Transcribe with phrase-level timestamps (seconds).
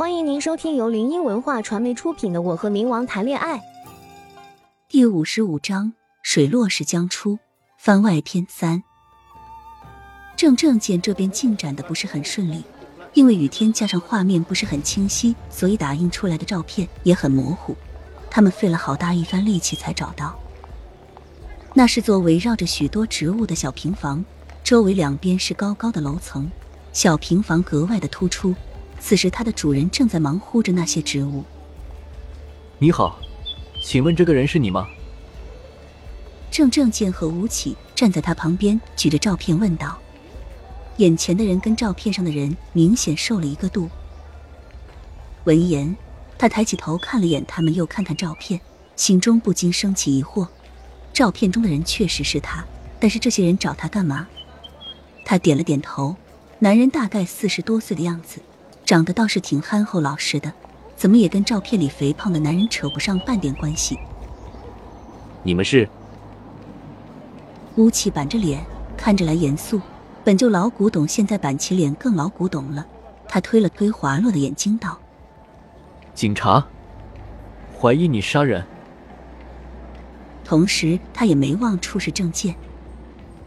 [0.00, 3.58] 欢迎您收听由林音文化传媒出品的《我和冥王谈恋爱》
[4.88, 5.92] 第五十五章：
[6.22, 7.38] 水落石将出，
[7.76, 8.82] 番外篇三。
[10.38, 12.64] 正正见这边进展的不是很顺利，
[13.12, 17.76] 因为雨天加上画面不是很清晰，所以打印出来的照片也很模糊。
[18.30, 20.34] 他们费了好大一番力气才找到，
[21.74, 24.24] 那是座围绕着许多植物的小平房，
[24.64, 26.50] 周围两边是高高的楼层，
[26.90, 28.54] 小平房格外的突出。
[29.00, 31.42] 此时，它的主人正在忙乎着那些植物。
[32.78, 33.18] 你好，
[33.82, 34.86] 请问这个人是你吗？
[36.50, 39.98] 郑正健和吴起站在他旁边，举着照片问道。
[40.98, 43.88] 眼前的人跟照片上的人明显瘦了一个度。
[45.44, 45.96] 闻言，
[46.36, 48.60] 他抬起头看了眼他们，又看看照片，
[48.96, 50.46] 心中不禁升起疑惑：
[51.12, 52.64] 照片中的人确实是他，
[52.98, 54.28] 但是这些人找他干嘛？
[55.24, 56.16] 他点了点头。
[56.58, 58.42] 男人大概四十多岁的样子。
[58.90, 60.52] 长得倒是挺憨厚老实的，
[60.96, 63.96] 怎么也跟照片里肥胖的男人扯不上半点关系。
[65.44, 65.88] 你们是？
[67.76, 69.80] 吴起板着脸，看着来严肃。
[70.24, 72.84] 本就老古董，现在板起脸更老古董了。
[73.28, 74.98] 他推了推滑落的眼睛，道
[76.12, 76.66] ：“警察，
[77.80, 78.66] 怀疑你杀人。”
[80.44, 82.56] 同时，他也没忘出示证件。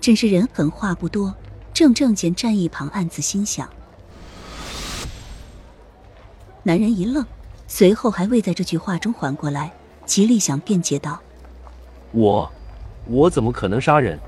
[0.00, 1.32] 真是人狠话不多。
[1.72, 3.68] 郑正见站一旁，暗自心想。
[6.68, 7.24] 男人一愣，
[7.66, 9.72] 随后还未在这句话中缓过来，
[10.04, 11.18] 极力想辩解道
[12.12, 12.52] ：“我，
[13.06, 14.18] 我怎么可能杀人？”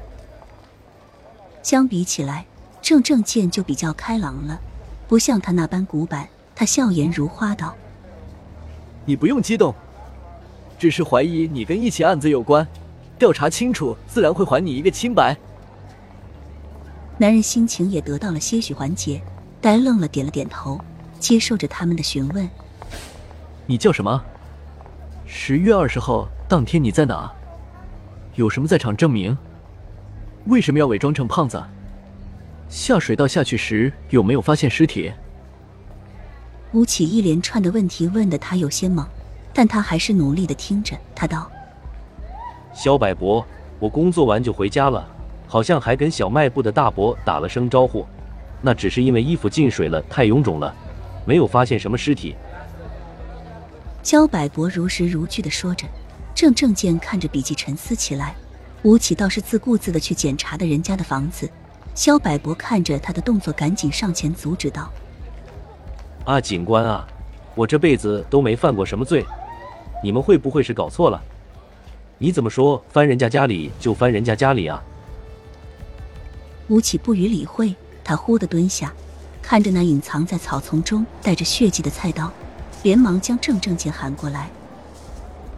[1.62, 2.47] 相比起来，
[2.80, 4.58] 郑正健就比较开朗了，
[5.06, 6.27] 不像他那般古板。
[6.55, 7.74] 他笑颜如花道
[9.04, 9.75] ：“你不用激动，
[10.78, 12.66] 只是怀疑你跟一起案子有关，
[13.19, 15.36] 调查清楚，自然会还你一个清白。”
[17.20, 19.20] 男人心情也得到了些许缓解，
[19.60, 20.80] 呆愣了，点了点头。
[21.20, 22.48] 接受着他们的询问，
[23.66, 24.20] 你叫什么？
[25.26, 27.31] 十月二十号当天你在哪？
[28.34, 29.36] 有什么在场证明？
[30.47, 31.62] 为什么要伪装成胖子？
[32.69, 35.12] 下水道下去时有没有发现尸体？
[36.72, 39.04] 吴起一连串的问题问得他有些懵，
[39.53, 40.97] 但他还是努力的听着。
[41.14, 41.50] 他道
[42.72, 43.44] ：“肖百伯，
[43.78, 45.06] 我工作完就回家了，
[45.47, 48.06] 好像还跟小卖部的大伯打了声招呼。
[48.62, 50.75] 那只是因为衣服进水了，太臃肿了。”
[51.25, 52.34] 没有发现什么尸体。
[54.03, 55.86] 焦百伯如实如据的说着，
[56.34, 58.34] 郑正健看着笔记沉思起来。
[58.82, 61.48] 吴起倒是自顾自的去检查的人家的房子。
[61.94, 64.91] 肖百伯看着他的动作，赶紧上前阻止道
[66.25, 67.06] ：“啊，警官啊，
[67.54, 69.26] 我这辈子都没犯过什么罪，
[70.03, 71.20] 你们会不会是搞错了？
[72.16, 74.82] 你怎么说翻人家家里就翻人家家里啊？”
[76.69, 78.94] 吴起不予理会，他忽的蹲下。
[79.43, 82.31] 看着那隐藏在草丛中带着血迹的菜刀，
[82.83, 84.49] 连忙将郑正杰喊过来：“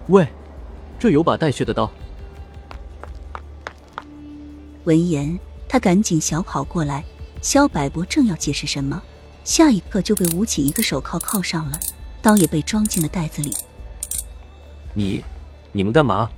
[0.08, 0.26] 喂，
[0.98, 1.90] 这有把带血的刀。”
[4.84, 5.38] 闻言，
[5.68, 7.04] 他赶紧小跑过来。
[7.42, 9.02] 肖百伯正要解释什么，
[9.44, 11.78] 下一刻就被吴起一个手铐铐上了，
[12.22, 13.52] 刀也被装进了袋子里。
[14.94, 15.24] 你，
[15.72, 16.30] 你们干嘛？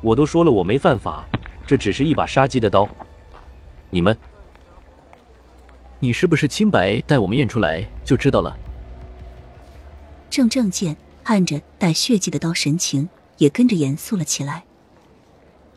[0.00, 1.24] 我都说了我没犯法，
[1.66, 2.88] 这只是一把杀鸡的刀。
[3.90, 4.16] 你们。
[6.04, 7.00] 你是不是清白？
[7.06, 8.54] 待我们验出来就知道了。
[10.28, 10.94] 郑正见
[11.24, 14.64] 看着带血迹的刀，神情也跟着严肃了起来。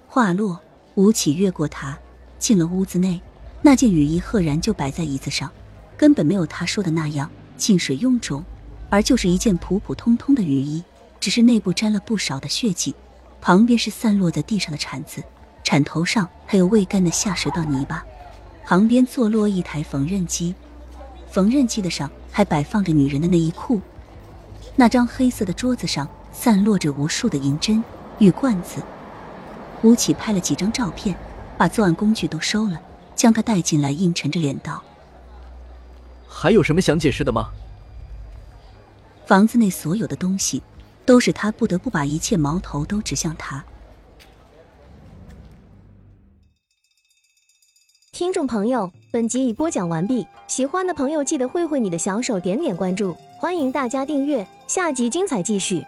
[0.05, 0.59] 话落，
[0.95, 1.97] 吴起越过他，
[2.37, 3.21] 进了屋子内。
[3.61, 5.49] 那件雨衣赫然就摆在椅子上，
[5.95, 8.43] 根本没有他说的那样浸水臃肿，
[8.89, 10.83] 而就是一件普普通通的雨衣，
[11.21, 12.93] 只是内部沾了不少的血迹。
[13.39, 15.23] 旁边是散落在地上的铲子，
[15.63, 18.05] 铲头上还有未干的下水道泥巴。
[18.67, 20.53] 旁边坐落一台缝纫机，
[21.31, 23.79] 缝纫机的上还摆放着女人的内衣裤。
[24.75, 27.81] 那张黑色的桌子上散落着无数的银针、
[28.19, 28.83] 玉罐子。
[29.83, 31.15] 吴起拍了几张照片，
[31.57, 32.81] 把作案工具都收了，
[33.15, 34.83] 将他带进来，阴沉着脸道
[36.27, 37.51] ：“还有什么想解释的吗？”
[39.25, 40.61] 房子内所有的东西，
[41.05, 43.63] 都是他不得不把一切矛头都指向他。
[48.17, 55.85] 听众朋友，本集已播讲完毕，喜欢的朋友记得挥挥你的小手，点点关注，欢迎大家订阅，下集精彩继续。